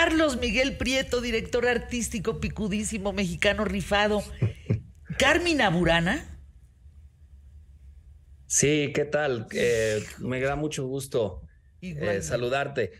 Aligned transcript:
Carlos 0.00 0.38
Miguel 0.38 0.76
Prieto, 0.76 1.20
director 1.20 1.66
artístico 1.66 2.38
picudísimo 2.38 3.12
mexicano 3.12 3.64
rifado. 3.64 4.22
Carmina 5.18 5.70
Burana. 5.70 6.38
Sí, 8.46 8.92
¿qué 8.94 9.04
tal? 9.04 9.48
Eh, 9.50 10.00
me 10.20 10.40
da 10.40 10.54
mucho 10.54 10.86
gusto 10.86 11.42
eh, 11.80 12.22
saludarte. 12.22 12.92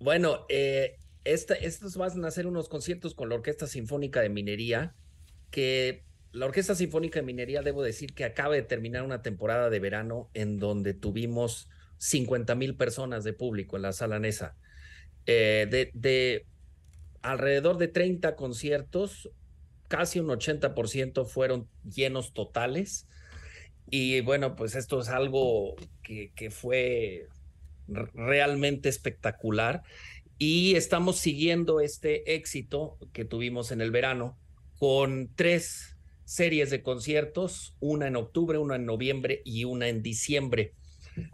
Bueno, 0.00 0.44
eh, 0.48 0.98
estos 1.22 1.96
van 1.96 2.24
a 2.24 2.30
ser 2.32 2.48
unos 2.48 2.68
conciertos 2.68 3.14
con 3.14 3.28
la 3.28 3.36
Orquesta 3.36 3.68
Sinfónica 3.68 4.20
de 4.20 4.28
Minería, 4.28 4.96
que 5.52 6.02
la 6.32 6.46
Orquesta 6.46 6.74
Sinfónica 6.74 7.20
de 7.20 7.26
Minería, 7.26 7.62
debo 7.62 7.84
decir 7.84 8.14
que 8.14 8.24
acaba 8.24 8.56
de 8.56 8.62
terminar 8.62 9.04
una 9.04 9.22
temporada 9.22 9.70
de 9.70 9.78
verano 9.78 10.28
en 10.34 10.58
donde 10.58 10.92
tuvimos 10.92 11.68
50 11.98 12.56
mil 12.56 12.74
personas 12.74 13.22
de 13.22 13.32
público 13.32 13.76
en 13.76 13.82
la 13.82 13.92
sala 13.92 14.18
Nesa. 14.18 14.56
De, 15.26 15.90
de 15.94 16.46
alrededor 17.22 17.78
de 17.78 17.88
30 17.88 18.36
conciertos, 18.36 19.30
casi 19.88 20.20
un 20.20 20.28
80% 20.28 21.26
fueron 21.26 21.68
llenos 21.84 22.32
totales. 22.32 23.06
Y 23.90 24.22
bueno, 24.22 24.56
pues 24.56 24.74
esto 24.74 25.00
es 25.00 25.08
algo 25.08 25.76
que, 26.02 26.50
fue 26.50 27.26
realmente 27.86 28.88
espectacular. 28.88 29.82
Y 30.38 30.76
estamos 30.76 31.18
siguiendo 31.18 31.80
este 31.80 32.34
éxito 32.34 32.96
que 33.12 33.24
tuvimos 33.24 33.70
en 33.70 33.80
el 33.80 33.90
verano 33.90 34.38
con 34.78 35.30
tres 35.36 35.96
series 36.24 36.70
de 36.70 36.82
conciertos, 36.82 37.76
una 37.80 38.06
en 38.06 38.16
octubre, 38.16 38.56
una 38.56 38.76
en 38.76 38.86
noviembre 38.86 39.42
y 39.44 39.64
una 39.64 39.88
en 39.88 40.02
diciembre. 40.02 40.72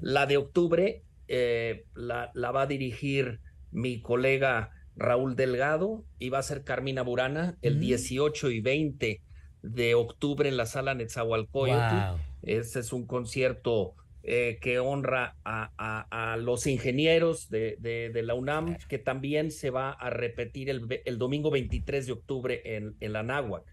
La 0.00 0.26
de 0.26 0.36
octubre 0.36 1.04
eh, 1.28 1.84
la, 1.94 2.32
va 2.34 2.62
a 2.62 2.66
dirigir 2.66 3.38
mi 3.70 4.00
colega 4.00 4.70
Raúl 4.96 5.36
Delgado 5.36 6.04
y 6.18 6.28
va 6.28 6.38
a 6.38 6.42
ser 6.42 6.64
Carmina 6.64 7.02
Burana 7.02 7.56
el 7.62 7.80
18 7.80 8.46
mm. 8.46 8.50
y 8.50 8.60
20 8.60 9.22
de 9.62 9.94
octubre 9.94 10.48
en 10.48 10.56
la 10.56 10.66
sala 10.66 10.94
Netzahualcoyotl. 10.94 12.20
Este 12.42 12.80
es 12.80 12.92
un 12.92 13.06
concierto 13.06 13.94
eh, 14.22 14.58
que 14.60 14.78
honra 14.78 15.36
a, 15.44 16.36
los 16.38 16.66
ingenieros 16.66 17.48
de, 17.48 17.76
de, 17.80 18.22
la 18.22 18.34
UNAM, 18.34 18.76
que 18.88 18.98
también 18.98 19.50
se 19.50 19.70
va 19.70 19.90
a 19.90 20.10
repetir 20.10 20.68
el, 20.70 20.86
el 21.04 21.18
domingo 21.18 21.50
23 21.50 22.06
de 22.06 22.12
octubre 22.12 22.62
en, 22.64 22.96
en 23.00 23.12
la 23.12 23.22
Náhuac. 23.22 23.64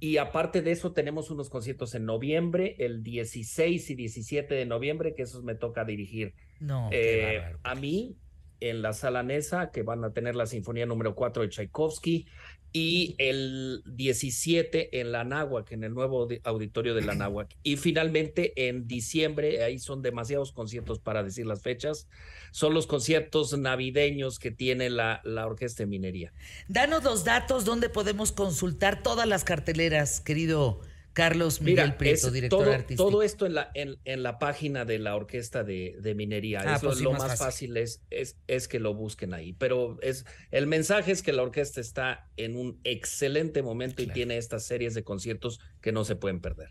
y 0.00 0.16
aparte 0.16 0.62
de 0.62 0.72
eso, 0.72 0.92
tenemos 0.92 1.30
unos 1.30 1.50
conciertos 1.50 1.94
en 1.94 2.04
noviembre, 2.04 2.76
el 2.78 3.02
16 3.02 3.90
y 3.90 3.94
17 3.94 4.54
de 4.54 4.66
noviembre, 4.66 5.14
que 5.14 5.22
esos 5.22 5.44
me 5.44 5.54
toca 5.54 5.84
dirigir. 5.84 6.34
No, 6.64 6.88
eh, 6.92 7.56
a 7.62 7.74
mí, 7.74 8.16
en 8.60 8.80
la 8.80 8.94
sala 8.94 9.22
Nesa, 9.22 9.70
que 9.70 9.82
van 9.82 10.02
a 10.02 10.14
tener 10.14 10.34
la 10.34 10.46
Sinfonía 10.46 10.86
número 10.86 11.14
4 11.14 11.42
de 11.42 11.48
Tchaikovsky, 11.50 12.26
y 12.72 13.14
el 13.18 13.82
17 13.86 14.98
en 15.00 15.12
la 15.12 15.22
Náhuac, 15.22 15.70
en 15.72 15.84
el 15.84 15.92
nuevo 15.92 16.26
auditorio 16.42 16.94
de 16.94 17.02
la 17.02 17.14
Náhuac. 17.14 17.54
Y 17.62 17.76
finalmente 17.76 18.68
en 18.68 18.88
diciembre, 18.88 19.62
ahí 19.62 19.78
son 19.78 20.00
demasiados 20.00 20.52
conciertos 20.52 20.98
para 20.98 21.22
decir 21.22 21.44
las 21.44 21.60
fechas, 21.60 22.08
son 22.50 22.72
los 22.72 22.86
conciertos 22.86 23.56
navideños 23.58 24.38
que 24.38 24.50
tiene 24.50 24.88
la, 24.88 25.20
la 25.22 25.46
Orquesta 25.46 25.82
de 25.82 25.86
Minería. 25.86 26.32
Danos 26.66 27.04
los 27.04 27.24
datos 27.24 27.66
donde 27.66 27.90
podemos 27.90 28.32
consultar 28.32 29.02
todas 29.02 29.28
las 29.28 29.44
carteleras, 29.44 30.20
querido 30.20 30.80
Carlos 31.14 31.60
Miguel 31.60 31.94
Prieto, 31.94 32.30
director 32.30 32.64
todo, 32.64 32.72
artístico. 32.72 33.08
Todo 33.08 33.22
esto 33.22 33.46
en 33.46 33.54
la, 33.54 33.70
en, 33.74 34.22
la 34.22 34.38
página 34.38 34.84
de 34.84 34.98
la 34.98 35.14
Orquesta 35.14 35.62
de, 35.62 36.14
Minería. 36.16 36.60
Ah, 36.66 36.76
Eso 36.76 36.88
pues 36.88 37.00
lo 37.00 37.12
más, 37.12 37.38
fácil, 37.38 37.76
es, 37.76 38.02
es, 38.10 38.36
es, 38.48 38.68
que 38.68 38.80
lo 38.80 38.94
busquen 38.94 39.32
ahí. 39.32 39.52
Pero 39.52 39.96
es 40.02 40.26
el 40.50 40.66
mensaje 40.66 41.12
es 41.12 41.22
que 41.22 41.32
la 41.32 41.42
orquesta 41.42 41.80
está 41.80 42.28
en 42.36 42.56
un 42.56 42.80
excelente 42.82 43.62
momento 43.62 44.02
y 44.02 44.08
tiene 44.08 44.36
estas 44.36 44.64
series 44.64 44.92
de 44.94 45.04
conciertos 45.04 45.60
que 45.80 45.92
no 45.92 46.04
se 46.04 46.16
pueden 46.16 46.40
perder. 46.40 46.70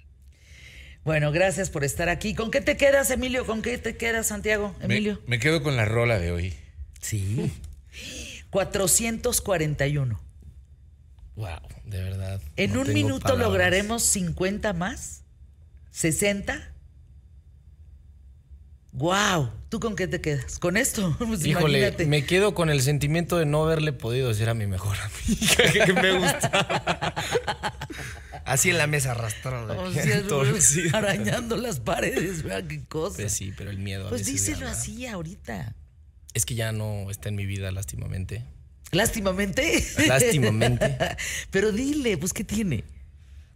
Bueno, 1.06 1.32
gracias 1.32 1.70
por 1.70 1.86
estar 1.86 2.10
aquí. 2.10 2.36
¿Con 2.36 2.52
qué 2.52 2.60
te 2.60 2.78
quedas, 2.78 3.10
Emilio? 3.12 3.46
¿Con 3.46 3.62
qué 3.62 3.78
te 3.78 3.96
quedas, 3.96 4.28
Santiago? 4.28 4.76
Emilio. 4.82 5.20
Me, 5.24 5.38
me 5.38 5.40
quedo 5.40 5.64
con 5.64 5.78
la 5.78 5.86
rola 5.86 6.20
de 6.20 6.32
hoy. 6.32 6.54
Sí. 7.02 7.50
441. 8.50 10.20
Wow, 11.36 11.60
de 11.86 12.02
verdad. 12.04 12.42
¿En 12.58 12.78
un 12.78 12.94
minuto 12.94 13.36
lograremos 13.36 14.04
50 14.04 14.74
más? 14.74 15.24
¿60? 15.94 16.74
Wow, 18.94 19.50
¿tú 19.70 19.80
con 19.80 19.96
qué 19.96 20.08
te 20.08 20.22
quedas? 20.22 20.60
¿Con 20.60 20.78
esto? 20.78 21.16
Pues 21.28 21.44
Híjole, 21.46 21.96
me 22.06 22.26
quedo 22.26 22.54
con 22.54 22.70
el 22.70 22.82
sentimiento 22.82 23.38
de 23.38 23.46
no 23.46 23.64
haberle 23.64 23.92
podido 23.92 24.30
decir 24.30 24.50
a 24.50 24.54
mi 24.54 24.68
mejor 24.68 24.96
amiga 24.98 25.86
que 25.86 25.94
me 25.94 26.20
gustaba. 26.20 27.16
Así 28.46 28.70
en 28.70 28.78
la 28.78 28.86
mesa 28.86 29.12
arrastrada. 29.12 29.76
arañando 30.94 31.58
las 31.58 31.80
paredes, 31.80 32.44
vea 32.44 32.68
qué 32.68 32.84
cosa. 32.86 33.16
Pues 33.18 33.34
sí, 33.34 33.52
pero 33.58 33.72
el 33.72 33.80
miedo. 33.80 34.10
pues 34.10 34.26
díselo 34.26 34.68
así 34.68 35.08
ahorita. 35.08 35.76
Es 36.36 36.46
que 36.46 36.54
ya 36.54 36.72
no 36.72 37.10
está 37.10 37.30
en 37.30 37.36
mi 37.36 37.46
vida, 37.46 37.72
lástimamente. 37.72 38.44
Lástimamente. 38.94 39.84
Lástimamente. 40.08 40.98
Pero 41.52 41.72
dile, 41.72 42.18
pues, 42.18 42.34
¿qué 42.34 42.44
tiene? 42.44 42.84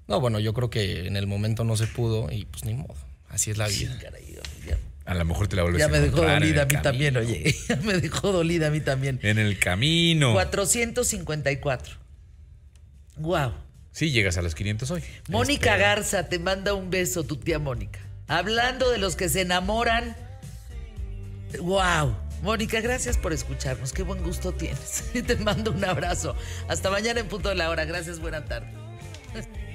No, 0.08 0.22
bueno, 0.22 0.40
yo 0.40 0.54
creo 0.54 0.70
que 0.70 1.08
en 1.08 1.18
el 1.18 1.28
momento 1.28 1.64
no 1.64 1.76
se 1.76 1.88
pudo 1.88 2.32
y 2.32 2.46
pues 2.46 2.64
ni 2.66 2.74
modo. 2.74 2.96
Así 3.30 3.52
es 3.52 3.58
la 3.58 3.68
vida. 3.68 3.98
a 5.06 5.14
lo 5.14 5.26
mejor 5.26 5.48
te 5.48 5.58
la 5.58 5.64
vuelves 5.64 5.82
Ya 5.82 5.90
me 5.90 6.00
dejó 6.00 6.22
dolida 6.22 6.64
a 6.64 6.66
mí 6.66 6.82
también, 6.82 7.18
oye. 7.18 7.56
Ya 7.70 7.76
me 7.78 7.94
dejó 8.00 8.32
dolida 8.32 8.68
a 8.68 8.70
mí 8.70 8.80
también. 8.80 9.20
En 9.22 9.38
el 9.38 9.60
camino. 9.60 10.34
454. 10.34 11.96
Wow. 13.18 13.54
Sí, 13.92 14.12
llegas 14.12 14.38
a 14.38 14.42
los 14.42 14.56
500 14.56 14.92
hoy. 14.92 15.04
Mónica 15.28 15.76
Garza 15.76 16.30
te 16.30 16.40
manda 16.40 16.74
un 16.74 16.90
beso, 16.90 17.24
tu 17.24 17.36
tía 17.36 17.60
Mónica. 17.60 18.00
Hablando 18.28 18.90
de 18.92 19.00
los 19.00 19.16
que 19.16 19.28
se 19.28 19.42
enamoran. 19.42 20.16
Wow. 21.60 22.16
Mónica, 22.42 22.82
gracias 22.82 23.18
por 23.18 23.34
escucharnos. 23.34 23.94
Qué 23.94 24.04
buen 24.04 24.24
gusto 24.24 24.52
tienes. 24.52 25.12
Te 25.28 25.36
mando 25.38 25.72
un 25.72 25.84
abrazo. 25.84 26.36
Hasta 26.68 26.90
mañana 26.90 27.20
en 27.20 27.28
punto 27.28 27.50
de 27.50 27.56
la 27.56 27.70
hora. 27.70 27.86
Gracias, 27.86 28.20
buena 28.20 28.46
tarde. 28.46 28.72